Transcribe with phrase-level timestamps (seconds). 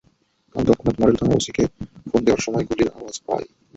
[0.55, 1.63] আমি তৎক্ষণাৎ মডেল থানার ওসিকে
[2.09, 3.45] ফোন দেওয়ার সময় গুলির আওয়াজ শুনতে পাই।